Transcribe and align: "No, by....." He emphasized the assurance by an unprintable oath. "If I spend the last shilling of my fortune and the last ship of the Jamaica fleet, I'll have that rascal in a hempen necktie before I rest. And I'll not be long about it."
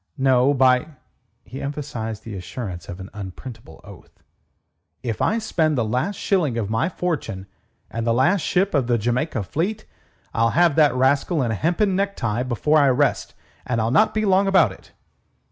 "No, 0.17 0.51
by....." 0.51 0.87
He 1.43 1.61
emphasized 1.61 2.23
the 2.23 2.33
assurance 2.33 2.87
by 2.87 2.93
an 2.95 3.11
unprintable 3.13 3.81
oath. 3.83 4.23
"If 5.03 5.21
I 5.21 5.37
spend 5.37 5.77
the 5.77 5.85
last 5.85 6.15
shilling 6.15 6.57
of 6.57 6.71
my 6.71 6.89
fortune 6.89 7.45
and 7.91 8.03
the 8.07 8.11
last 8.11 8.41
ship 8.41 8.73
of 8.73 8.87
the 8.87 8.97
Jamaica 8.97 9.43
fleet, 9.43 9.85
I'll 10.33 10.49
have 10.57 10.75
that 10.75 10.95
rascal 10.95 11.43
in 11.43 11.51
a 11.51 11.53
hempen 11.53 11.95
necktie 11.95 12.41
before 12.41 12.79
I 12.79 12.89
rest. 12.89 13.35
And 13.63 13.79
I'll 13.79 13.91
not 13.91 14.15
be 14.15 14.25
long 14.25 14.47
about 14.47 14.71
it." 14.71 14.91